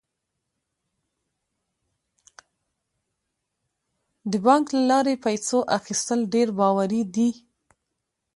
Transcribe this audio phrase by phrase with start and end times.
[4.31, 7.29] د بانک له لارې د پیسو اخیستل ډیر باوري دي.